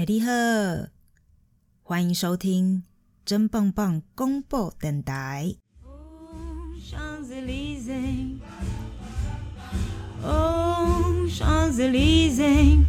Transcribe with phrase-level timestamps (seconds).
[0.00, 0.30] 哎，你好，
[1.82, 2.84] 欢迎收听
[3.22, 5.54] 真棒棒公布电台。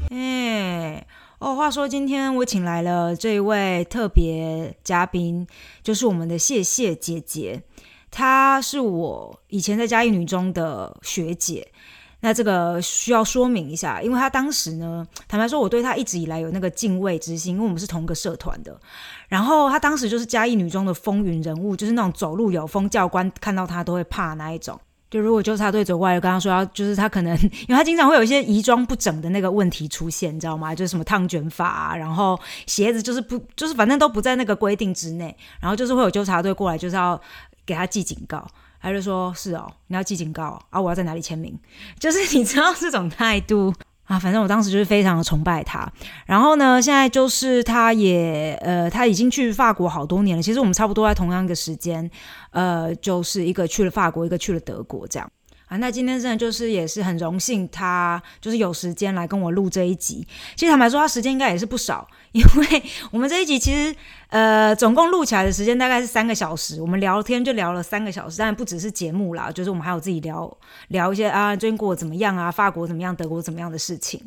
[0.09, 1.05] 哎，
[1.39, 5.45] 哦，话说今天我请来了这一位特别嘉宾，
[5.83, 7.61] 就是我们的谢谢姐姐，
[8.09, 11.73] 她是我以前在嘉义女中的学姐。
[12.21, 18.79] 那这个需要说明一下，因为他当时呢，坦白说，我对他一直以来有那个敬畏之心，因为我们是同个社团的。
[19.27, 24.79] 然后他当时就是嘉义女中的风云人物，就是那种走路有风，教官看到他都会怕那一种。
[25.09, 30.73] 就如果纠察队走过来跟他说要，就是他可能，因为他经常会有一些仪装不整的那个问题出现，你知道吗？
[30.73, 37.19] 就是什么烫卷发啊，然后鞋子就是不，就是反正都不在那个规定之内，然后就是会有纠察队过来，就是要
[37.65, 38.47] 给他记警告。
[38.81, 40.81] 他就说：“是哦，你要记警告啊！
[40.81, 41.57] 我要在哪里签名？
[41.99, 43.73] 就是你知道这种态度
[44.05, 44.17] 啊。
[44.17, 45.87] 反正我当时就是非常的崇拜他。
[46.25, 50.41] 然后呢，现在就是他也呃，他已经去法国好多年了。
[50.41, 52.09] 其实我们差不多在同样一个时间，
[52.49, 55.31] 呃，就是一个去了法国，一个去了德国，这样。”
[55.77, 60.27] 那今天真的就是也是很荣幸，他就是有时间来跟我录这一集。
[60.55, 63.95] 其实坦白说，他时间应该也是不少，因为我们这一集其实
[64.29, 70.57] 呃总共录起来的时间大概是三个小时，我们聊天就聊了三个小时，当然不只是节目啦，就是我们还有自己聊
[70.89, 74.21] 聊一些啊最近过得怎么样啊，法国怎么样，德国怎么样的事情。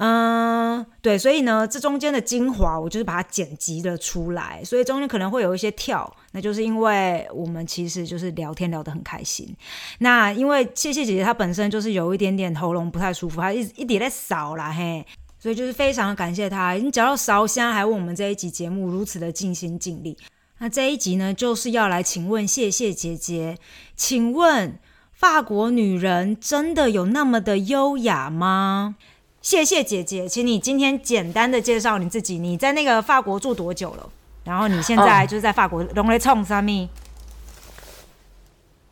[0.00, 9.52] 嗯，对，所以呢，这中间的精华我就是把它剪辑了出来，所以中间可能会有一些跳，那就是因为我们其实就是聊天聊得很开心。
[9.98, 15.04] 那因为谢谢姐姐她本身就是有一点点喉咙不太舒服，她一一点在烧啦嘿，
[15.36, 20.16] 所以就是非常感谢她，已经讲到烧香，还为我们这一集节目如此的尽心尽力。
[20.58, 23.58] 那这一集呢，就是要来请问谢谢姐姐，
[23.96, 24.78] 请问
[25.12, 28.94] 法国女人真的有那么的优雅吗？
[29.40, 32.38] 谢谢姐姐，请你今天简单的介绍你自己。
[32.38, 34.10] 你在那个法国住多久了？
[34.44, 36.88] 然后你现在就是在法国龙雷冲上面。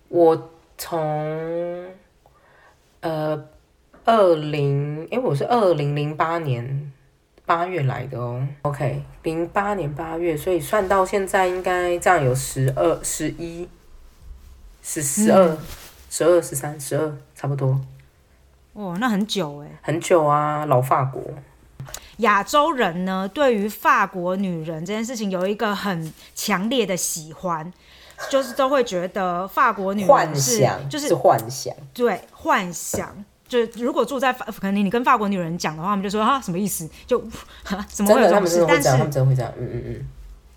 [0.08, 1.90] 我从
[3.00, 3.48] 呃
[4.04, 6.92] 二零，哎，我是二零零八年
[7.44, 8.46] 八月来的哦。
[8.62, 13.68] OK，零八年八月，所以算到现在应该这样有十二、十一、
[14.82, 15.58] 十十二、
[16.08, 17.80] 十二、十三、十二，差不多。
[18.76, 21.22] 哦，那很久哎，很久啊，老法国。
[22.18, 27.72] 亚洲人呢，对于法国女人这件事情有一个很强烈的喜欢，
[28.28, 33.24] 就是都会觉得法国女人是就是幻想，对，幻想。
[33.48, 36.88] 就如果住在法，可能你跟法国女人讲的话，他们就说啊，什么意思？
[37.06, 37.18] 就
[37.88, 38.64] 怎么会有这种事？
[38.68, 40.08] 但是他们真的会这样，嗯嗯嗯。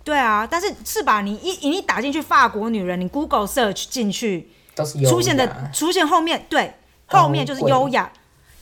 [0.02, 1.20] 对啊，但是是吧？
[1.20, 6.74] 你一你打进去法国女人，你 Google search 进去，都是出现的出现后面对。
[7.10, 8.10] 后面就是优雅、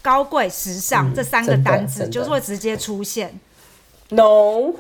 [0.01, 3.39] 高贵、时尚这三个单词，就是会直接出现。
[4.11, 4.73] No，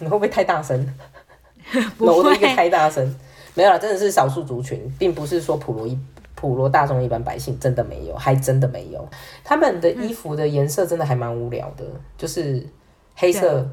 [0.00, 0.94] 你 会不会太大声？
[1.96, 3.14] 不会太大声。
[3.54, 5.98] 没有了，真的是少数族群，并不是说普罗一
[6.34, 9.08] 普罗大众一般百姓真的没有，还真的没有。
[9.44, 11.84] 他们的衣服的颜色真的还蛮无聊的，
[12.18, 12.66] 就是
[13.14, 13.70] 黑色、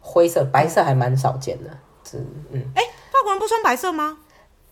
[0.00, 1.70] 灰色、白色还蛮少见的。
[2.14, 2.62] 嗯嗯。
[2.74, 2.82] 哎，
[3.12, 4.18] 法国人不穿白色吗？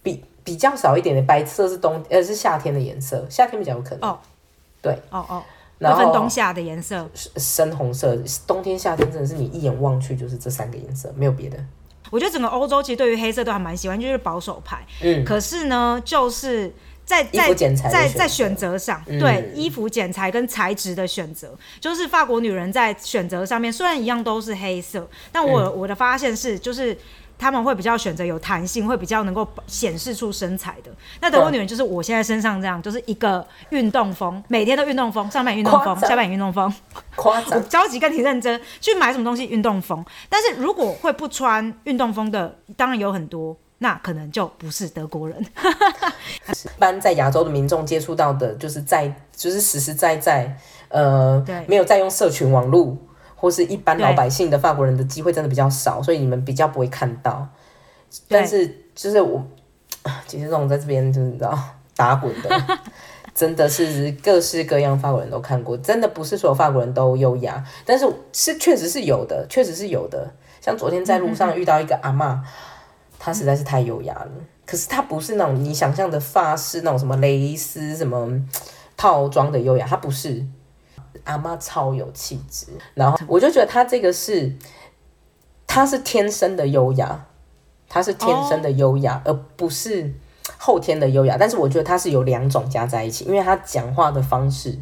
[0.03, 0.25] 比。
[0.47, 4.09] 比较少一点的白色是冬呃是夏天的颜色，夏天比较有可能。
[4.09, 4.17] 哦，
[4.81, 5.43] 对，哦哦，
[5.79, 7.05] 然后分冬夏的颜色，
[7.37, 11.59] 深红色，冬天夏天真的是你一眼望去就是这三个颜色，没有别的。
[12.13, 14.87] 我觉得整个欧洲其实对于黑色都还蛮喜欢，就是保守派。
[15.03, 16.73] 嗯，可是呢，就是
[17.05, 26.97] 在在在在选择上，对衣服剪裁跟材质的选择，就是法国女人在选择上面虽然一样都是黑色，但我我的发现是就是。
[27.39, 30.91] 他们会比较选择有弹性，会比较能够显示出身材的。
[31.21, 36.73] 那德国女人就是我现在身上这样，就是一个运动风，每天都运动风，上半运动风，下半运动风。
[37.15, 40.05] 夸张，我着急跟你认真去买什么东西运动风。
[40.29, 45.45] 但是如果会不穿运动风的，当然有很多，那可能就不是德国人。
[46.49, 50.57] 一般在亚洲的民众接触到的，就是在就是实实在在，
[50.89, 52.97] 呃，没有在用社群网络。
[53.37, 57.47] 或是一般老百姓的法国人的机会真的比较少，所以你们比较不会看到。
[58.29, 59.45] 但是就是我，
[60.27, 61.57] 其实这种在这边就是你知道
[61.95, 62.79] 打滚的，
[63.35, 65.77] 真的是各式各样法国人都看过。
[65.77, 70.33] 真的不是所有法国人都优雅，但是是确实是有的，确实是有的。
[70.61, 72.43] 像昨天在路上遇到一个阿妈，
[73.19, 74.31] 她实在是太优雅了。
[74.65, 78.29] 可是她不是那种你想象的发饰那种什么蕾丝什么
[78.97, 80.45] 套装的优雅，她不是。
[81.27, 84.51] 阿妈超有气质，然后我就觉得她这个是，
[85.67, 87.27] 她是天生的优雅，
[87.89, 90.15] 她是天生的优雅，而不是
[90.57, 91.37] 后天的优雅。
[91.39, 94.79] 但是我觉得她是有两种加在一起，因为她讲话的方式，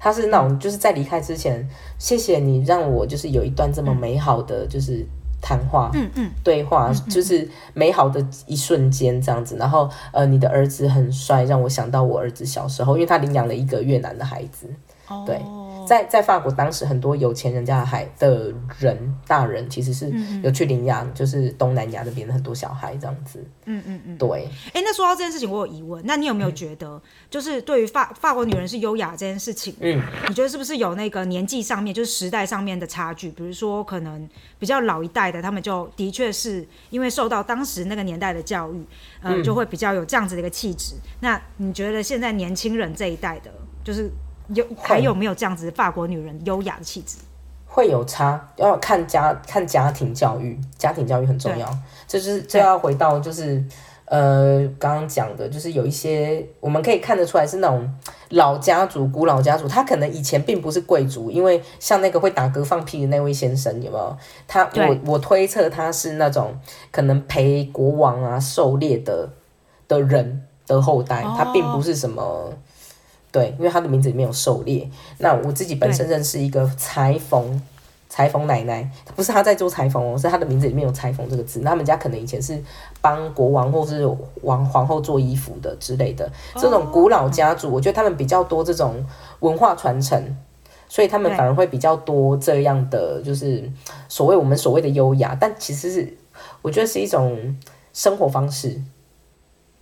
[0.00, 1.68] 他是那种就是在离开之前，
[1.98, 5.04] 谢谢你让我就是有一段这么美好的就是
[5.42, 9.56] 谈话，嗯嗯，对话就是美好的一瞬间这样子。
[9.56, 14.68] 然后呃，你的儿子很帅，让我想到我儿子小时候，因为他领养了一个越南的孩子，
[15.26, 15.40] 对。
[15.88, 20.12] 在在法国，当时很多有钱人家的孩的人大人，其实是
[20.42, 23.42] 有去领养，就是东南亚那边的很多小孩这样子。
[23.64, 24.46] 嗯嗯嗯，对。
[24.74, 27.00] 哎，那说到这件事情，我有疑问，那你有没有觉得，
[27.30, 33.30] 就是对于法法国女人是优雅这件事情，嗯，你觉得是不是有那个年纪上面，就是时代上面的差距？
[33.30, 34.28] 比如说，可能
[34.58, 38.84] 比较老一代的，他们就的确是因为受到当时那个年代的教育，
[39.22, 40.96] 嗯，就会比较有这样子的一个气质。
[41.20, 43.50] 那你觉得现在年轻人这一代的，
[43.82, 44.10] 就是？
[44.54, 47.18] 有还有没有这样子法国女人优雅的气质？
[47.66, 51.78] 会有差，要看家看家庭教育，家庭教育很重要。
[52.06, 53.62] 就是这要回到就是
[54.06, 57.88] 呃刚刚讲的，就是有一些我们可以看得出来是那种
[58.30, 64.16] 老家族、古老家族，他可能以前并不是贵族，因为像那个会打嗝放屁的那位先生，有没有？
[64.48, 66.58] 他我我推测他是那种
[66.90, 69.28] 可能陪国王啊狩猎的
[69.86, 72.52] 的人的后代，他并不是什么。
[73.30, 74.88] 对，因为他的名字里面有狩猎。
[75.18, 77.60] 那我自己本身认识一个裁缝，
[78.08, 81.60] 裁缝奶奶，不是他在做裁缝哦，是他的名字里面有裁缝这个字。
[81.60, 82.58] 那他们家可能以前是
[83.02, 84.06] 帮国王或是
[84.40, 86.30] 王皇后做衣服的之类的。
[86.56, 89.04] 这种古老家族，我觉得他们比较多这种
[89.40, 90.36] 文化传承，
[90.88, 93.70] 所以他们反而会比较多这样的，就是
[94.08, 96.16] 所谓我们所谓的优雅，但其实是
[96.62, 97.56] 我觉得是一种
[97.92, 98.80] 生活方式。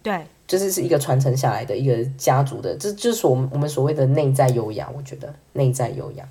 [0.02, 0.26] 对。
[0.46, 4.88] 就是是一个传承下来的一个家族的，这就是我们我们所谓的内在优雅。
[4.96, 6.24] 我觉得内在优雅，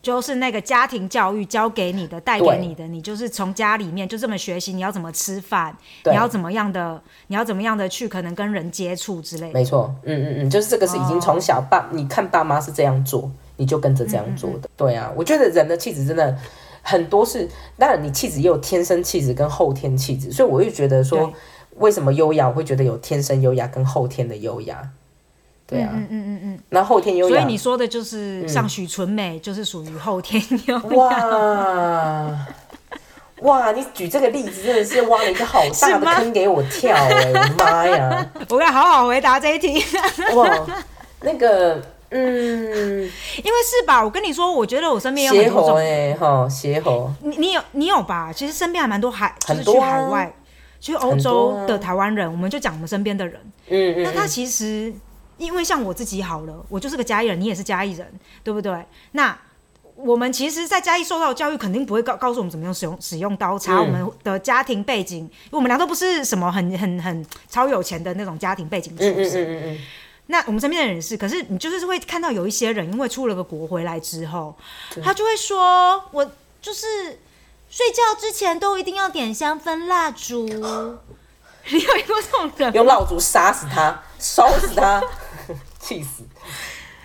[0.00, 9.52] 就是那个家庭教育教给你的，带给你的，你就是从家里面就这么学习，你要怎么吃饭，你要怎么样的，你要怎么样的去可能跟人接触之类的。
[9.52, 14.70] 没错，嗯嗯嗯，就是这个是已经从小爸你看爸妈是这样做，你就跟着这样做的。
[14.76, 16.34] 对啊，我觉得人的气质真的
[16.80, 17.46] 很多是，
[17.78, 21.30] 当然你气质也有天生气质跟后天气质，所以我就觉得说。
[21.76, 22.48] 为什么优雅？
[22.48, 24.88] 我会觉得有天生优雅跟后天的优雅，
[25.66, 30.96] 对啊，嗯嗯嗯嗯，那后天优雅，所以你说的就是像许纯美，就是属于后天优雅。
[30.96, 32.46] 哇
[33.40, 37.28] 哇，你举这个例子真的是挖了一个好大的坑给我跳哎！
[37.28, 38.30] 我的妈呀！
[38.48, 39.84] 我要好好回答这一题。
[40.34, 40.66] 哇，
[41.20, 44.02] 那个嗯，因为是吧？
[44.02, 47.10] 我跟你说，我觉得我身边有很多种哎哈，邪猴。
[47.20, 48.32] 你你有你有吧？
[48.32, 50.32] 其实身边还蛮多海，就是去海外。
[50.84, 53.40] 去欧洲的台湾人，我们就讲我们身边的人。
[53.68, 54.02] 嗯嗯。
[54.02, 54.92] 那他其实，
[55.38, 58.06] 因为像我自己好了，我就是个嘉义人，你也是嘉义人，
[58.42, 58.84] 对不对？
[59.12, 59.34] 那
[59.96, 63.80] 我们其实，在嘉义受到的教育，肯定不会告告诉我们怎么用使用使用刀叉。
[63.80, 69.42] 我们的家庭背景，我们俩都不是什么很很很超有钱的那种家庭背景，是不是？
[69.42, 69.78] 嗯嗯嗯
[70.26, 74.54] 那我们身边的人是，可是你就是会看到有一些人，因为出了个国回来之后，
[75.02, 76.30] 他就会说，我
[76.60, 77.18] 就是。
[77.74, 80.46] 睡觉之前都一定要点香氛蜡烛，
[81.66, 82.72] 你有遇过这种人？
[82.72, 85.02] 用蜡烛杀死他，烧死他，
[85.80, 86.22] 气死！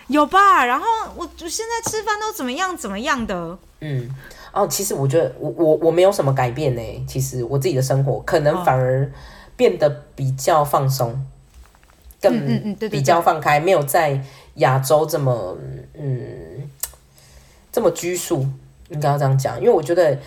[0.06, 0.64] 有吧？
[0.64, 0.86] 然后
[1.16, 3.58] 我我现在吃饭都怎么样怎么样的？
[3.80, 4.16] 嗯，
[4.54, 7.06] 哦，其实我觉得我我我没有什么改变呢。
[7.08, 9.12] 其实我自己的生活可能反而
[9.56, 11.20] 变得比较放松，
[12.22, 14.24] 更比较放开，没有在
[14.58, 15.58] 亚洲这么
[15.96, 16.70] 嗯
[17.72, 18.46] 这么拘束。
[18.90, 20.18] 应该要这样讲，因为我觉得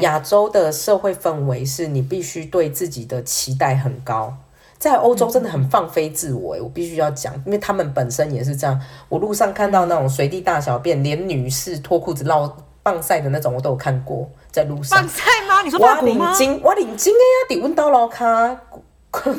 [0.00, 4.34] 亚洲的社会氛围是你必须对自己的期待很高，
[4.78, 8.80] 在欧洲真的很放飞自我我必须要讲，因为他们本身也是这样。
[9.08, 14.98] 我路上看到那种随地大小便，连女士脱裤子绕棒晒的那种，我都有看过在路上。
[14.98, 15.62] 棒晒吗？
[15.62, 16.26] 你说法国吗？
[16.26, 18.48] 我领金，我领金的呀，底温到楼卡，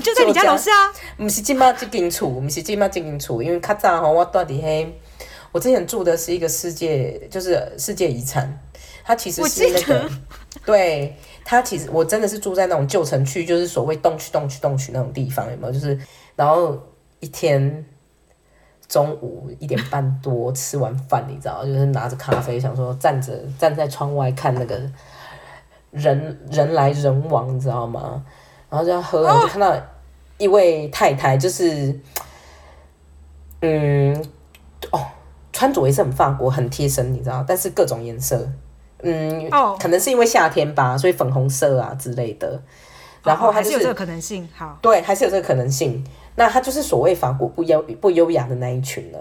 [0.02, 0.72] 就在你家楼下。
[1.18, 4.98] 不是金马这间厝，不是金马这间厝，因为较早吼，我住伫嘿，
[5.52, 8.60] 我之前住的是一个世界，就是世界遗产。
[9.04, 10.10] 它其实是那个，
[10.66, 15.74] 对，它其实我真的是住在那种旧城区，就是所谓动区、动区、动区那种地方，有没有？
[15.74, 16.00] 就是，
[16.36, 16.78] 然后
[17.20, 17.86] 一天
[18.88, 24.82] 中午一点半多吃完饭，你知道，就是拿着咖啡，想说站着站在窗外看那个
[25.92, 28.24] 人人来人往，你知道吗？
[28.70, 29.76] 然后就要喝，就看到
[30.38, 32.00] 一位太太，就是
[33.62, 34.16] 嗯，
[34.92, 35.06] 哦，
[35.52, 38.50] 穿着也是很法国，很贴身，你知道，但是各种颜色。
[39.04, 42.62] 嗯，哦可能是因为夏天吧，所以粉红色啊之类的。
[43.24, 46.04] 然后还是有这个可能性，好，对，还是有这个可能性。
[46.36, 49.20] 那他就是所谓法国不优不优雅的那一群了。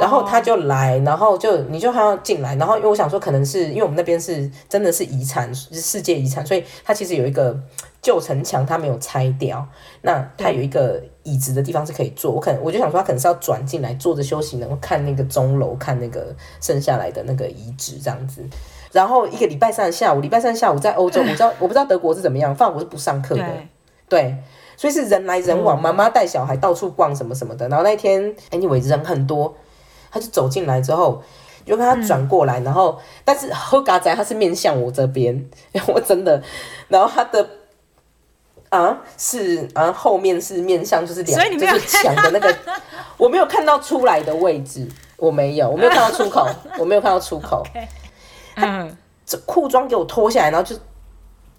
[0.00, 7.56] 然后他就来，然后就你就他要进来，然后因为我想说，可能是因为我们那边是真的是遗产，世界遗产，所以它其实有一个
[8.02, 9.64] 旧城墙，它没有拆掉，
[10.02, 12.32] 那它有一个椅子的地方是可以坐。
[12.32, 18.44] 我可能我就想说，他可能是要转进来坐着休息，能够看那个钟楼，看那个剩下来的那个遗址这样子。
[18.92, 23.44] 然后一个礼拜三的下午，礼拜三下午在欧洲，我知道我不知道德国是怎么样，法国是不上课的，
[24.08, 24.36] 对。
[24.76, 27.68] 所以是人来人往，妈妈带小孩到处逛什么什么的。
[27.68, 29.52] 然后那天，anyway 人很多，
[30.08, 31.20] 他就走进来之后，
[31.66, 35.50] 就看他转过来，然后但是后嘎仔他是面向我这边，
[35.88, 36.40] 我真的，
[36.86, 37.44] 然后他的
[38.68, 42.56] 啊是啊后面是面向就是两就是墙的那个，
[43.16, 46.46] 我没有看到出来的位置，我没有，我没有看到出口，
[46.78, 47.64] 我没有看到出口。
[48.64, 50.74] 嗯，这裤装给我脱下来，然后就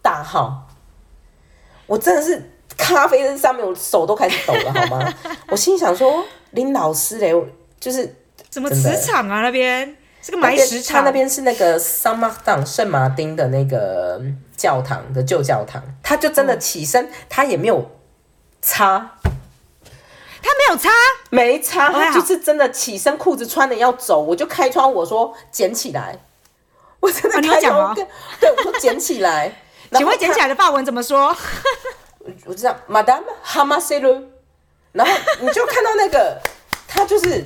[0.02, 0.68] 大号，
[1.86, 2.52] 我真的是。
[2.78, 5.14] 咖啡在上面，我手都开始抖了，好吗？
[5.52, 7.34] 我心想说，林老师嘞，
[7.78, 8.16] 就是
[8.50, 9.42] 什么磁场啊？
[9.42, 14.22] 那边这个埋石场，那边是那个圣马当圣马丁的那个
[14.56, 15.84] 教堂的旧教堂。
[16.02, 17.92] 他就真的起身，他也没有
[18.62, 19.18] 擦，
[20.42, 20.90] 他没有擦，
[21.32, 26.18] 没擦，他就是真的起身，裤子穿的要走，我就开窗，我说捡起来，
[27.02, 27.94] 我真的你讲吗，
[28.40, 29.52] 对，我说捡起来，
[29.96, 31.36] 请问捡起来的发文怎么说？
[32.46, 34.24] 我知道，Madame Hamaselu，
[34.92, 36.38] 然后你就看到那个
[36.88, 37.44] 他就是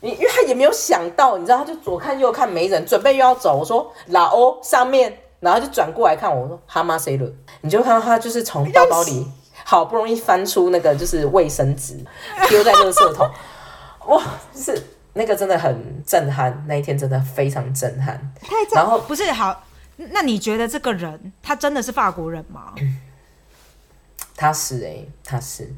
[0.00, 3.56] 你，因为他也没有想到，你知道，他就左看右看没人，准备又要走。
[3.58, 9.26] 我说老欧上面，然后就转过来看我，我说 Hamaselu，你就看到他就是从包包里
[9.64, 11.96] 好不容易翻出那个就是卫生纸，
[12.48, 13.30] 丢在垃圾桶。
[14.06, 14.22] 哇，
[14.54, 14.82] 就是
[15.16, 18.20] 那个真的很震撼，那一天真的非常震撼。
[18.74, 19.64] 然后不是好，
[19.96, 22.74] 那你觉得这个人他真的是法国人吗？
[24.36, 25.72] 他是哎，他是，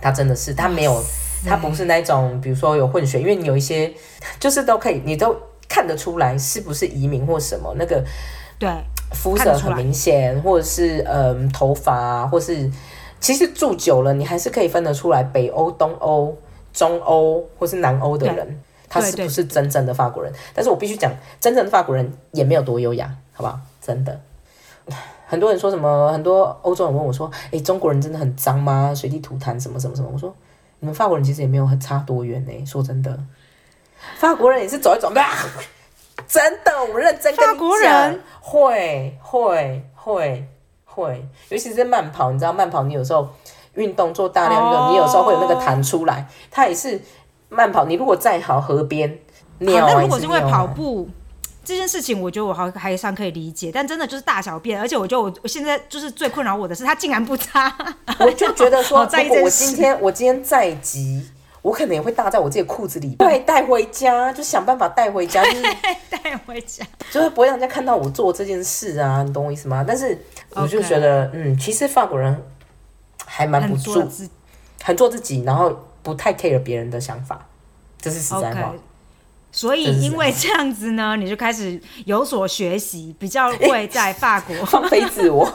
[0.00, 1.04] 他真的是，他没有，
[1.46, 3.92] 他不是那种，比如说有混血，因为你有一些，
[4.40, 5.36] 就是都可以，你都
[5.68, 8.02] 看得出来是不是移民或什么，那个
[8.58, 8.70] 对
[9.12, 12.70] 肤色很明显，或者是嗯头发，或是
[13.20, 16.34] 其实住久了，你还是可以分得出来北欧、东欧、
[16.74, 20.30] 中欧或是南欧的人，他是不是真正的法国人？
[20.52, 23.58] 但是我必须讲，真正的法国人也没有多优雅，好不好？
[23.80, 24.20] 真的。
[25.26, 26.12] 很多人说什么？
[26.12, 28.92] 很多欧洲人问我说：“哎，中国人真的很脏吗？
[28.94, 30.32] 随地吐痰什么什么什么？”我说
[30.80, 32.66] ：“你们法国人其实也没有很差多远呢。
[32.66, 33.18] 说真的，
[34.18, 35.10] 法国人也是走一走，
[36.28, 40.46] 真的，我认真跟你讲，会会会
[40.84, 43.28] 会，尤其是慢跑，你知道慢跑，你有时候
[43.74, 46.26] 运动做大量运动，你有时候会有那个痰出来。
[46.50, 47.00] 它也是
[47.48, 49.18] 慢跑，你如果再好河边
[49.58, 51.08] 尿，那如果是因为跑步。”
[51.66, 57.74] 这件事情，我觉得我还还算可以理解，但真的就是大小便，而且我觉得我我现在就是最困扰我的是，他竟然不擦。
[58.20, 61.26] 我就觉得说， 如果我今天我今天再急，
[61.62, 65.62] 我可能也会搭在我自己裤子里，对，带回家，就想办法带回家，就是
[66.10, 69.82] 带回家，就是不会让人家看到我做这件事啊，你懂我意思吗？
[69.88, 72.38] 但是我就觉得，嗯，其实法国人
[73.36, 73.94] 还蛮不做，
[74.82, 77.46] 很做自己，然后不太 care 别人的想法，
[78.00, 78.72] 这是实在话。
[79.50, 85.48] 所以，因为这样子呢，你就开始有所学习，比较会 在法国放飞自我，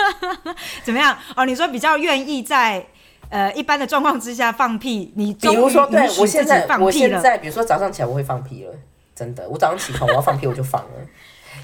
[0.84, 1.16] 怎么样？
[1.36, 2.84] 哦，你说比较愿意在
[3.30, 8.72] 呃一般的状况之下放屁，你比如说，对我现在，我现在，比如说早上起来我会放屁了，
[9.14, 10.88] 真的，我早上起床我要放屁我就放了。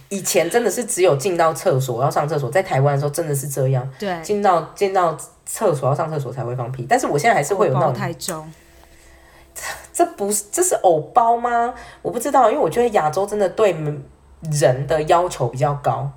[0.08, 5.16] 以前真的是只有进到厕所要上厕所，在台湾的时候真的是这样，对，进到进到
[5.46, 8.50] 厕所要上厕所才会放屁，但是我现在还是会有那种太重。
[9.92, 11.74] 这不是这是藕包吗？
[12.02, 16.10] 我不知道，因为我觉得亚洲真的对人的要求比较高，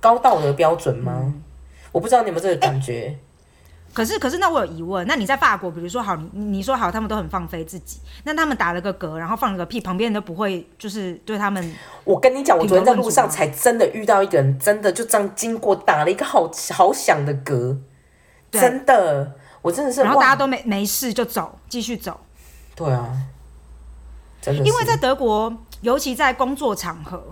[0.00, 1.32] 高道德标准吗？
[1.92, 3.16] 我不知道你有没有这个感觉。
[3.96, 5.06] 可是可是，那我有疑问。
[5.06, 11.74] 那你在法国，比如说好，你你说好，他们都很放飞自己，那他们打了个嗝，然后放了个屁，旁边人都不会就是对他们？
[12.04, 17.78] 我跟你讲，我昨天在路上才真的遇到一个人，真的就这样经过，打了一个好好响的嗝，
[18.50, 22.20] 真的，我真的是，然后大家都没没事就走，继续走。
[22.74, 23.16] 对啊，
[24.44, 25.50] 因为在德国，
[25.80, 27.24] 尤其在工作场合，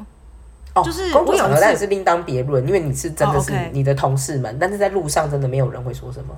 [0.82, 6.36] 就是工作场合那也是另当别论，因为你是真的是你的同事们，但是在路上真的没有人会说什么。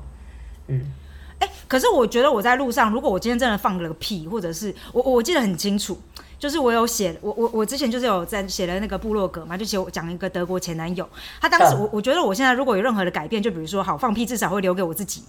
[0.69, 0.93] 嗯，
[1.39, 5.99] 哎，可是我觉得我在路上，如果我今天真的放了个屁，或者是我我记得很清楚。
[6.39, 11.09] 就是我有写，我我我之前就是有在写了那个部落格嘛，就写我讲一个德国前男友，
[11.41, 15.25] 他当时我我觉得我现在如果有任何的改变，就比如说好放屁，至少会留给我自己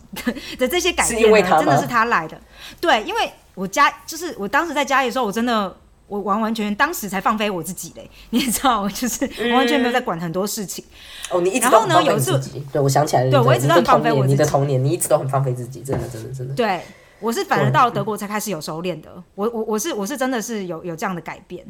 [0.60, 2.38] 的这些改变，真的是他来的。
[2.82, 5.74] 对，因为我家就是我当时在家里的时候，我真的
[6.08, 10.84] 我完完全全当时才放飞我自己嘞， 你也知道，我就是完全没有在管很多事情。
[11.30, 12.40] 哦，你一直都有一次，
[12.72, 16.54] 对我想起来了，对我一直都很放飞我你的童年，你一直都很放飞自己，真的真的真的。
[16.54, 16.82] 对。
[17.20, 19.12] 我是反而到了德国才开始有收敛的。
[19.34, 21.66] 我我我是我是真的是有有这样的改变。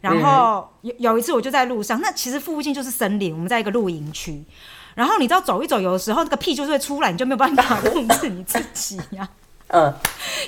[0.00, 4.44] 然后有有一次我就在路上，那其实附近就是森林，我们在一个露营区。
[4.94, 9.28] 然后你知道走一走，有的时候那个屁就是会出来，你就没有办法控制你自己呀。
[9.74, 9.92] 嗯，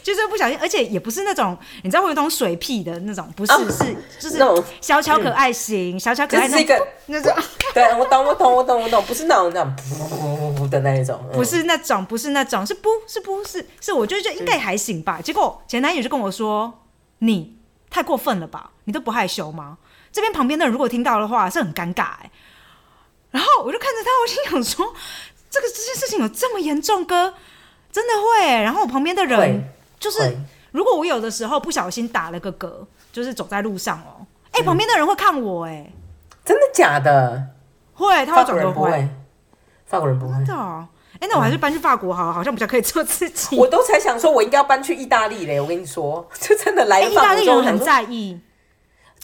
[0.02, 7.32] 就是不小心，而且也不是那种你知道会有那种水屁的那种，不是是就是那种小巧可爱型，小巧可爱那个那种。
[7.72, 15.20] 对，我懂，我懂，我懂，我懂，不是那种那种噗噗噗的那一种，不是那种，不是那种，是不是不是是，我觉得就应该还行吧。
[15.22, 16.72] 结果前男友就跟我说
[17.18, 17.58] ：“你
[17.90, 18.70] 太过分了吧？
[18.84, 19.78] 你都不害羞吗？”
[20.12, 22.30] 这边旁边的人如果听到的话是很尴尬哎。
[23.32, 24.94] 然后我就看着他，我心想说
[25.50, 27.34] ：“这个这件事情有这么严重哥？”
[27.90, 29.64] 真的会，然后我旁边的人
[30.04, 30.36] 就是，
[30.70, 32.70] 如果我有的时候不小心打了个嗝，
[33.10, 35.90] 就是走在路上哦，哎，旁边的人会看我，哎，
[36.44, 37.42] 真的假的？
[37.94, 39.08] 会，他会转头会，
[39.86, 40.34] 法国人不会。
[40.44, 40.88] 真的？
[41.20, 43.56] 哎，那我还是搬去法国好，好像比较可以做自己。
[43.60, 45.58] 我都才想说，我应该要搬去意大利嘞。
[45.58, 48.38] 我跟你说，就真的来意大利人很在意，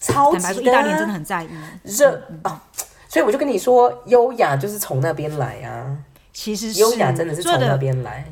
[0.01, 1.49] 超级意大利人真的很在意
[1.83, 2.63] 热啊，
[3.07, 5.99] 所以我就跟你说，优雅就是从那边来啊。
[6.33, 8.25] 其实优雅真的是从那边来。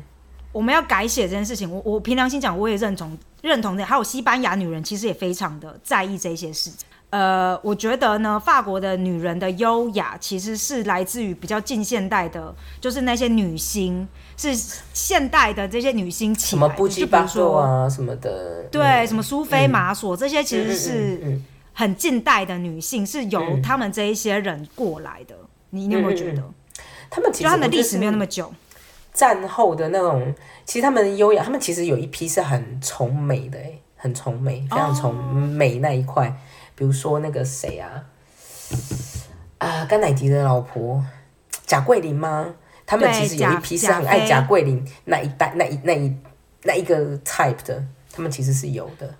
[0.51, 3.85] 我们要改写这件事情，我我凭良心讲，我也认同认同的。
[3.85, 6.87] 还有西班牙女人其实也非常的在意这些事情。
[7.11, 14.55] 呃，我觉得呢，法国的女人的优雅其实是来自于比较近现代的，就是那些女星是
[14.93, 21.39] 现代的这些女星起来，就比如说啊什么的，对，什么苏菲玛索这些其实是
[21.73, 25.35] 很近代的女性，是由他们这一些人过来的。
[25.71, 26.43] 你你有没有觉得？
[27.09, 28.53] 他们其实他们的历史没有那么久。
[29.19, 30.33] 战后的那种，
[30.63, 33.59] 其实他们优雅，他们其实有一批是很崇美的，
[33.97, 36.33] 很崇美，非常崇美那一块。
[36.73, 38.05] 比如说那个谁啊，
[39.57, 41.03] 啊，甘乃迪的老婆
[41.65, 42.55] 贾桂林吗？
[42.85, 46.15] 他们其实有一批是很爱贾桂林那一代那一那一
[46.63, 47.83] 那一个 type 的，
[48.13, 49.13] 他们其实是有的。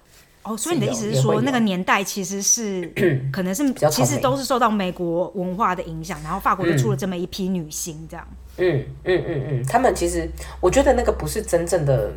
[0.49, 2.91] 哦，所以你的意思是说，那个年代其实是
[3.31, 8.27] 可能是其实都是受到美国文化的影响，然后法国就出了这么一批女星，这样。
[8.57, 10.27] 嗯嗯嗯嗯，他们其实
[10.59, 12.11] 我觉得那个不是真正的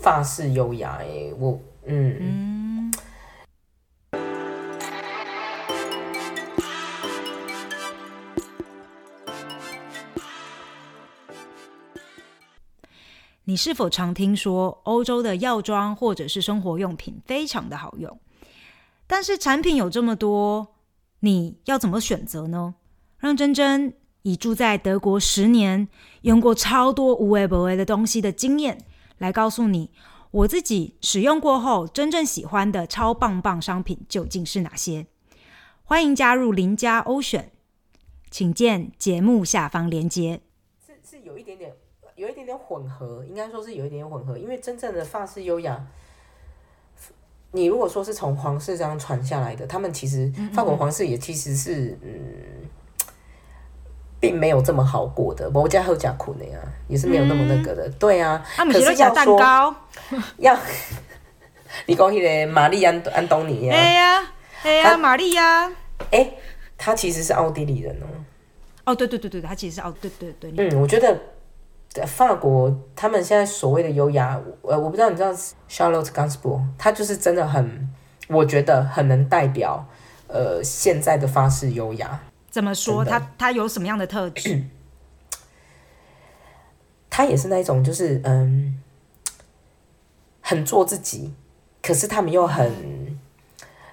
[0.00, 2.16] 法式优雅哎，我嗯。
[2.20, 2.65] 嗯。
[13.48, 18.18] 你是否常听说欧洲的药妆或者是生活用品非常的好用？
[19.06, 20.74] 但是产品有这么多，
[21.20, 22.74] 你要怎么选择呢？
[23.18, 23.94] 让珍珍。
[24.22, 25.86] 以住在德国十年，
[26.22, 28.84] 用过超多无为不为的东西的经验，
[29.18, 29.92] 来告诉你
[30.32, 35.06] 我自己使用过后真正喜欢的超棒棒商品究竟是哪些。
[35.84, 37.52] 欢迎加入邻家欧选，
[38.28, 40.40] 请见节目下方链接。
[40.84, 41.72] 是是有一点点，
[42.16, 45.80] 有一点点混合，应该说是有一点点混合，因为真正的法式优雅，
[47.52, 52.68] 你如果说是从皇室这样传下来的，他们其实法国皇室也其实是嗯。
[54.18, 58.42] 并没有这么好过的，我家还有加苦的呀，也是没有那么那个的，对啊。
[58.56, 59.72] 可是要蛋糕，
[60.38, 60.56] 要
[61.84, 65.70] 你讲起来，玛丽安安东尼呀，哎呀，哎呀，玛丽呀，
[66.10, 66.32] 哎，
[66.78, 68.06] 他其实是奥地利人哦。
[68.86, 70.50] 哦，对对对对，他其实是奥，对对对。
[70.56, 71.20] 嗯，我觉得
[72.04, 75.32] 法国他们现在所谓的优雅，呃，我不知道你知道
[75.68, 77.88] Charlotte Gainsbourg，他就是真的很，
[78.28, 79.86] 我觉得很能代表
[80.26, 82.20] 呃现在的法式优雅。
[82.50, 83.04] 怎么说？
[83.04, 84.64] 他他有什么样的特质？
[87.08, 88.78] 他也是那种，就是嗯，
[90.40, 91.34] 很做自己，
[91.82, 93.18] 可是他们又很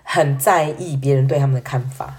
[0.03, 2.17] 很在意别人对他们的看法。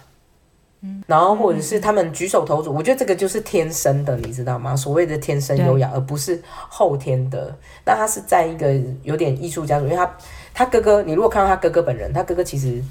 [0.85, 4.77] 嗯，然后或者是他们举手投足，我觉得这个就是天生的，你知道吗？
[4.77, 7.57] 所谓的天生优雅，而不是后天的。
[7.85, 10.17] 那他是在一个有点艺术家族，因为他
[10.53, 12.83] 他哥哥，你如果看到他哥哥本人，他哥哥其实。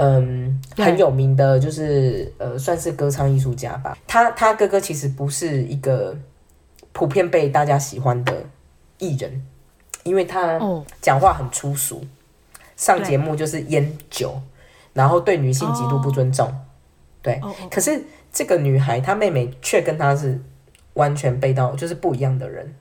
[0.00, 3.98] 嗯，很有名的，就是呃，算是歌唱艺术家吧。
[4.06, 6.16] 他他哥哥其实不是一个
[6.92, 8.32] 普遍被大家喜欢的
[8.98, 9.44] 艺人，
[10.04, 10.56] 因为他
[11.02, 12.00] 讲话很粗俗，
[12.76, 14.40] 上节目就是烟酒，
[14.92, 16.48] 然后对女性极度不尊重。
[17.22, 18.02] 对，可是
[18.32, 20.40] 这个女孩她妹妹却跟她是
[20.94, 22.74] 完全背道，就是不一样的人。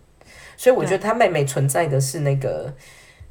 [0.56, 2.73] 所以我觉得她妹妹存在的是那个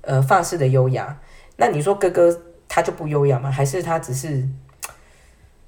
[0.02, 1.18] 呃发式的优雅。
[1.56, 2.42] 那你说哥哥？
[2.68, 3.48] 他就不优雅吗？
[3.48, 4.46] 还是他只是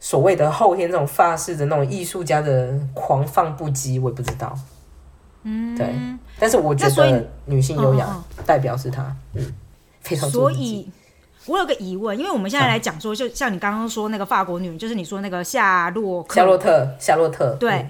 [0.00, 4.02] 所谓的后天这种发式的那种艺术家的狂放不羁？
[4.02, 4.58] 我也不知道。
[5.44, 5.94] 嗯，对。
[6.40, 9.54] 但是我觉得女性优雅代表是他，嗯，
[10.00, 10.28] 非常。
[10.28, 10.90] 所以
[11.48, 17.86] 我有个疑问，因为我们现在来讲说，就像你刚刚说那个法国女人，就是你说那个夏洛夏洛特夏洛特，对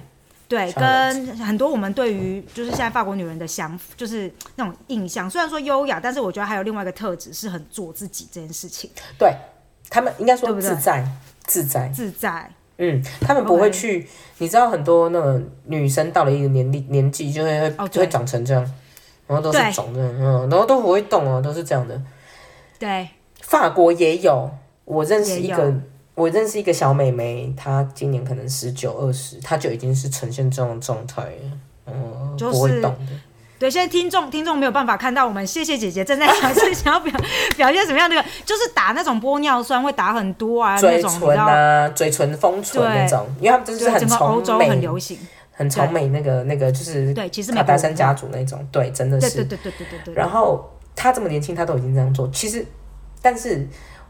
[0.47, 8.89] 对，跟很多我们对于就是现在法国女人的想，就是那种印象，虽然说优雅，但是我觉得还有另外一个特质是很做自己这件事情。
[9.19, 9.31] 对
[9.89, 11.05] 他们应该说自在，
[11.43, 12.49] 自在，自在。
[12.77, 18.63] 嗯，他们不会去，你知道很多那个女生到了一个年龄年纪就会就会长成这样，
[19.27, 22.01] 然后都是肿的，嗯，然后都不会动哦，都是这样的。
[22.79, 23.09] 对，
[23.49, 24.47] 法国也有，
[24.85, 25.73] 我认识一个，
[26.13, 31.51] 我认识一个小妹妹，她今年可能十九二十，她就已经是呈现这种状态了，
[31.87, 33.11] 嗯，不会懂的。
[33.57, 36.27] 对，现在听众听众没有办法看到我们，谢谢姐姐正在
[36.75, 37.11] 想要表
[37.57, 45.17] 表现什么样的，就是打那种玻尿酸会打很多啊， 嘴唇啊，嘴唇丰唇那种，因为他们就是很欧美，很流行，
[45.51, 50.13] 很崇美那个那个就是对，其实卡达山家族那种，对，真的是，对对对对对对。
[50.13, 52.63] 然后她这么年轻，她都已经这样做，其实，
[53.21, 53.67] 但是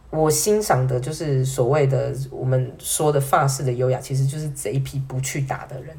[0.10, 5.96] 我欣赏的就是所谓的我们说的发式的优雅，其实就是这一批不去打的人，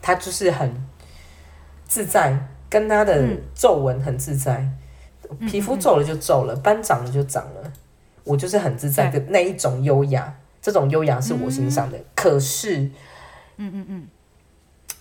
[0.00, 0.74] 他就是很
[1.86, 2.48] 自在。
[2.72, 4.66] 跟他的皱纹很自在，
[5.46, 7.70] 皮肤皱了就皱了，斑长了就长了，
[8.24, 11.98] 我就是很自在的那一种优雅，这种优雅是我欣赏的。
[12.14, 12.78] 可是，
[13.58, 14.06] 嗯嗯嗯，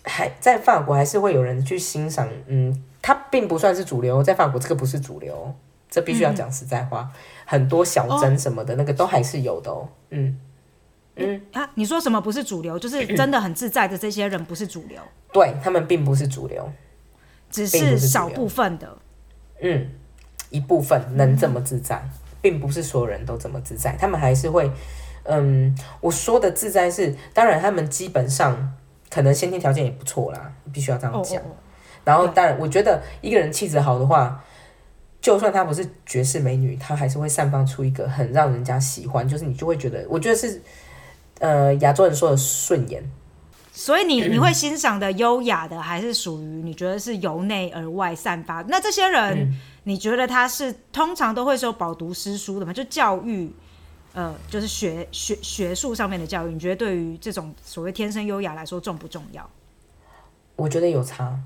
[0.03, 5.55] 还在法国还是会有人去欣赏，嗯，它并不算是主流，在法国这个不是主流，
[5.91, 7.11] 这必须要讲实在话，
[7.45, 10.39] 很多小针什么的那个都还是有的哦，嗯。
[11.17, 11.41] 嗯。
[11.51, 12.79] 啊，你说什么不是主流？
[12.79, 14.99] 就是 真的很自在的这些人不是主流，
[15.33, 16.71] 对他们并不是主流。
[17.49, 18.97] 只是少部分的，
[19.61, 19.89] 嗯，
[20.49, 22.01] 一部分能这么自在，
[22.41, 23.93] 并不是所有人都这么自在。
[23.99, 24.71] 他们还是会，
[25.23, 28.73] 嗯，我说的自在是，当然他们基本上
[29.09, 31.43] 可能先天条件也不错啦，必须要这样讲。
[32.05, 34.41] 然后，当然，我觉得一个人气质好的话，
[35.21, 40.61] 就算她不是绝世美女，她还是会散发出一个很让人家喜欢，就是你就会觉得，我觉得是，
[41.39, 43.03] 呃，亚洲人说的顺眼。
[43.73, 48.61] 所以你你会欣赏的优雅的，还是属于你觉得是由内而外散发？
[48.63, 52.73] 那这些人，你觉得他是通常都会说饱读诗书的吗？
[52.73, 53.49] 就教育，
[54.13, 59.49] 呃，就是学学学术上面的教育，你觉得对于这种所谓天生优雅来说重不重要？
[60.57, 61.39] 我觉得有差，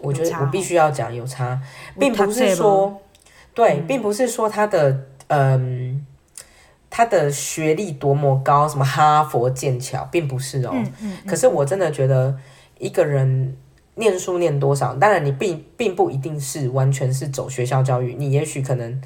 [0.00, 1.60] 我觉得我必须要讲有差，
[1.98, 3.00] 并不是说
[3.54, 6.06] 对，并不是说他的嗯。
[6.94, 10.72] 他的学历多么高，什么哈佛、剑桥，并不是哦。
[10.74, 11.16] 嗯嗯。
[11.26, 12.36] 可是我真的觉得，
[12.76, 13.56] 一个人
[13.94, 19.00] 念书念多少，当然你并并不一定是完全是走学校教育，你也许可能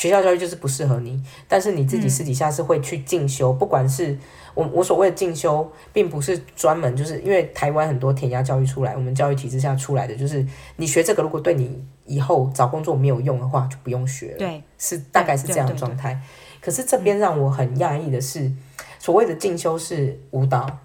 [0.00, 3.52] 学校教育就是不适合你，但是你自己私底下是会去进修。
[3.52, 4.16] 不管是
[4.54, 10.42] 我我所谓的进修，并不是专门就是因为台湾很多填鸭教育出来，我们教育体制下出来的，就是
[10.76, 14.38] 你学这个，如果对你以后找工作没有用的话，就不用学了。
[14.38, 16.18] 对，是大概是这样的状态。
[16.62, 18.50] 可是这边让我很讶异的是，
[18.98, 20.78] 所谓的进修是舞蹈，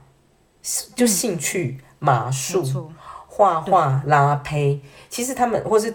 [0.94, 2.92] 就兴趣、马术、
[3.28, 4.82] 画画、拉胚。
[5.10, 5.94] 其实他们或是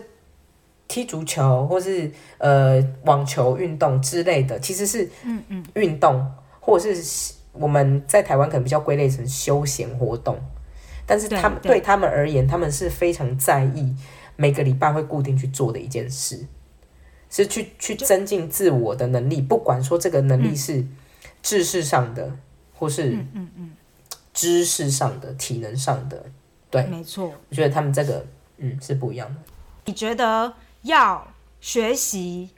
[0.90, 6.20] 踢足球，或是呃网球运动之类的，其实是嗯嗯运动，
[6.59, 10.37] 或者是我们在台湾可能比较归类成休闲活动。
[11.07, 13.94] 但是他们对他们而言，他们是非常在意
[14.35, 16.44] 每个礼拜会固定去做的一件事。
[17.33, 20.85] 是去去增进自我的能力，不管说这个能力是
[21.40, 22.37] 知识上的，
[22.74, 23.70] 或是嗯嗯
[24.35, 26.24] 知识上的、体能上的，
[26.68, 27.33] 对，没错。
[27.48, 28.26] 我觉得他们这个
[28.57, 29.40] 嗯是不一样的。
[29.85, 31.26] 你觉得要
[31.60, 32.50] 学习？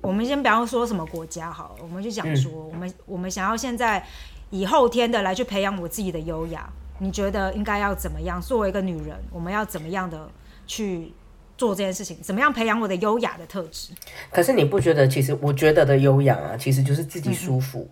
[0.00, 4.04] 我们先不要说什么国家好，我们就讲说，我们我们想要现在
[4.50, 8.40] 以后天的来去培养我自己的优雅，你觉得应该要怎么样？
[8.40, 10.30] 作为一个女人，我们要怎么样的
[10.66, 11.12] 去？
[11.60, 13.92] 做这件事情，怎么样培养我的优雅的特质？
[14.30, 17.86] 可是你不觉得，其实我觉得的优雅啊，其实就是自己舒服，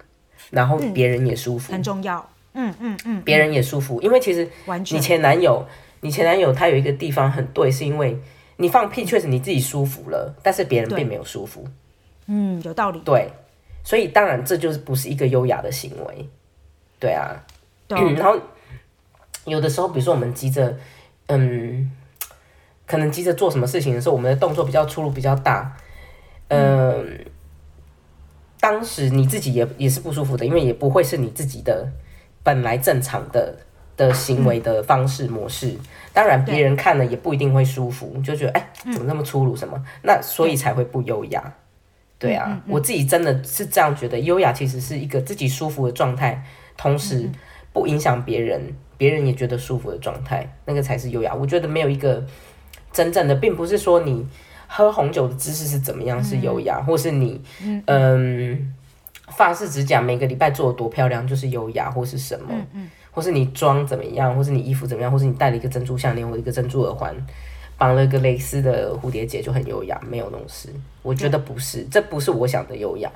[0.48, 2.26] 然后别人也舒服，很重要。
[2.54, 4.48] 嗯嗯嗯，别人也舒服，因为其实
[4.90, 5.66] 你前男友，
[6.00, 8.18] 你前男友他有一个地方很对，是因为
[8.58, 11.64] 你放屁，确实你自己舒服了，但是别人并没有舒服。
[12.26, 13.00] 嗯，有道理。
[13.06, 13.30] 对，
[13.82, 16.28] 所以当然这就是不是一个优雅的行为。
[17.00, 17.42] 对啊，
[17.88, 18.38] 然后
[19.46, 20.76] 有的时候，比如说我们急着，
[21.28, 21.90] 嗯。
[22.90, 25.76] 可能急着做什么事情的时候，我们的动作比较出入比较大，
[26.48, 27.22] 嗯，
[28.58, 31.86] 当时你自己也也是不舒服的，因为也不会是你自己的
[32.42, 33.54] 本来正常的
[33.98, 35.76] 的行为的方式模式。
[36.14, 39.78] 当然，别人看了也不一定会舒服，就觉得哎，怎么那么粗鲁什么？
[40.02, 41.52] 那所以才会不优雅。
[42.18, 46.42] 对啊，我自己真的是这样觉得，优雅其实是一个自己舒服的状态，
[46.78, 47.28] 同时
[47.74, 51.34] 不影响别人，别人也觉得舒服的状态，那个才是优雅。
[51.34, 52.24] 我觉得没有一个。
[52.90, 54.26] 真正的并不是说你
[54.66, 57.40] 喝红酒的姿势是怎么样是优雅，或是你
[57.86, 58.72] 嗯
[59.28, 62.46] 发饰指甲每个礼拜做的多漂亮就是优雅，或是什么，
[63.18, 67.12] 或是你妆怎么样，或是你衣服怎么样，或是你戴了一个珍珠项链或一个珍珠耳环，
[67.76, 70.68] 绑了一个蕾丝的蝴蝶结就很优雅，没有那种事。
[71.02, 73.10] 我觉得不是，这不是我想的优雅。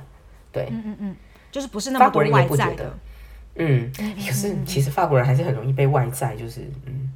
[0.50, 1.16] 对，嗯嗯嗯，
[1.52, 2.92] 就是不是那么多外在的。
[3.54, 7.12] 嗯，可是其实法国人还是很容易被外在，就是嗯，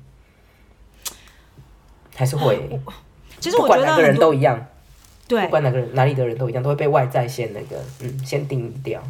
[2.14, 2.56] 还是会。
[3.40, 4.64] 其实我觉得哪个人都一样，
[5.26, 9.02] 对，不管哪个人哪里的人都一样，都会被外在先那个嗯先定义掉，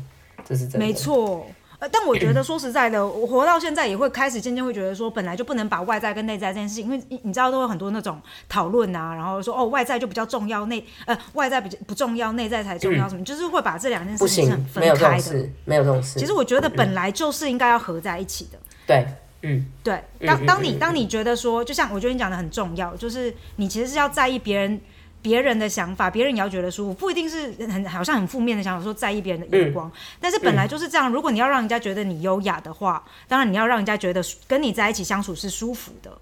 [0.46, 0.86] 这是真的。
[0.86, 1.46] 没错。
[1.86, 16.18] 呃，但我觉得 说实在的，我活到现在也会开始渐渐会觉得说，本来就不能把外在跟内在这件事情，因为你知道都有很多那种讨论啊，然后说哦外在就比较重要，内呃外在比较不重要，内在才重要，什么就是会把这两件事情分开的，没有这种事。
[16.18, 18.58] 其实我觉得本来就是应该要合在一起的。
[18.86, 19.06] 对，
[19.42, 20.02] 嗯，对。
[20.26, 24.80] 当当你当你觉得说，就像我觉得你讲的很重要，就是你其实是要在意别人。
[25.22, 29.90] 别人的想法，别人也要觉得舒服，不一定是很好像很负面的想法，说在意别人的眼光。
[30.20, 36.16] 但是本来就是这样，如果你要让人家觉得你优雅的话，当然你要让人家觉得跟你在一起相处是舒服的，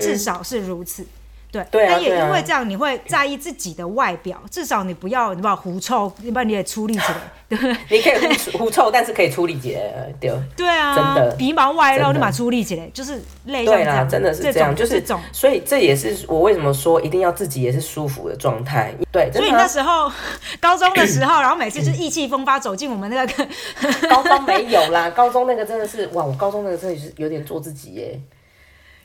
[0.00, 1.06] 至少是如此。
[1.52, 7.16] 对，但也因为这样，你会在意自己的外表，至少你不要，你把狐臭，你把你也出力起来，
[7.48, 7.76] 对不对？
[7.88, 10.32] 你可以狐狐臭，但是可以出力起来，对。
[10.56, 13.64] 对啊，真的，鼻毛外露，立马出力起来，就是累。
[13.64, 15.20] 对啦，真的是这样，就是这种。
[15.32, 18.94] 所以这也是我为什么说一定要自己也是舒服的状态。
[19.10, 20.08] 对，所以那时候
[20.60, 23.46] 高中的时候，然后每次就意气风发走进我们那个
[24.08, 28.20] 高中没有啦，高中那个真的是哇，我高中那个真的是有点做自己耶。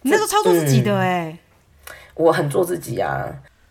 [0.04, 1.36] 你那时候超做自己的哎。
[2.16, 3.28] 我很做自己啊，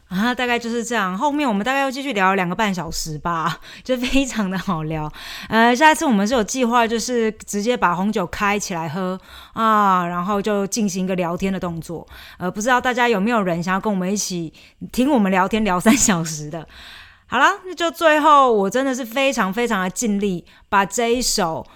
[0.08, 1.16] 啊，大概就是这样。
[1.16, 5.10] 后面我们大概要继续聊两个半小时吧， 就非常的好聊。
[5.48, 9.18] 呃，下一次我们是有计划，就是直接把红酒开起来喝
[9.54, 12.06] 啊，然后就进行一个聊天的动作。
[12.38, 14.52] 呃，不知道大家有没有人想要跟我们一起
[14.92, 16.68] 听我们聊天聊三小时的？
[17.26, 21.66] 好了，那就最后我真的是非常非常的尽力，把这一首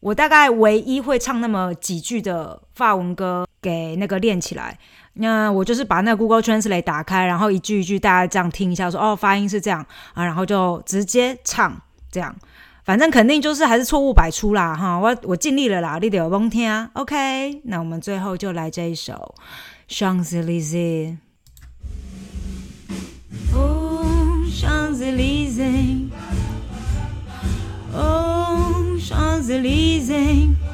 [0.00, 4.78] 我大概唯一会唱那么几句的法文歌给那个练起来。
[5.20, 11.80] 那我就是把那个 Google Translate 打开，然后一句一句大家这样听一下，说哦发音是这样啊，然后就直接唱
[12.10, 12.34] 这样，
[12.84, 19.34] 反正肯定就是还是错误百出啦哈，我我尽力了啦，你得有蒙听啊，OK，那我们最后就来这一首
[19.88, 21.18] Champs Elysees。
[23.54, 26.08] Oh Champs Elysees,
[27.94, 30.69] Oh Champs Elysees。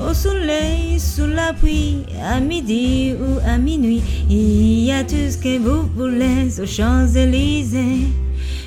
[0.00, 5.36] Au soleil, sous la pluie, à midi ou à minuit, il y a tout ce
[5.36, 8.06] que vous voulez aux Champs-Élysées.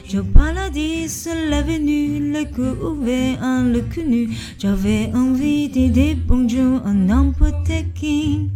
[0.10, 4.30] Je baladais sur l'avenue, le cou ouvert en le cunu.
[4.60, 8.50] J'avais envie de dire bonjour à n'importe qui.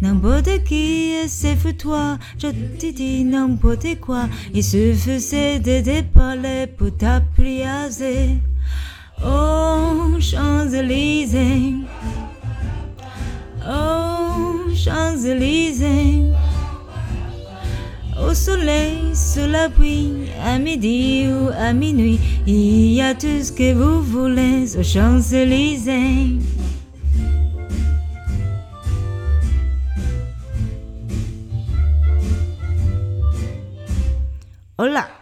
[0.00, 4.30] N'importe qui, c'est toi, je te dis n'importe quoi.
[4.54, 8.38] Il suffisait de parler pour t'apprivoiser.
[9.26, 11.74] Oh, Champs-Élysées.
[13.66, 16.22] Oh, Champs-Élysées.
[18.20, 23.50] Au soleil, sous la pluie, à midi ou à minuit, il y a tout ce
[23.50, 26.38] que vous voulez aux Champs-Élysées.
[34.76, 35.13] Hola.